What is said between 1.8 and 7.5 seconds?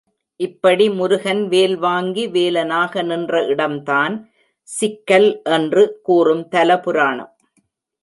வாங்கி வேலனாக நின்ற இடம்தான் சிக்கல் என்று கூறும் தல புராணம்.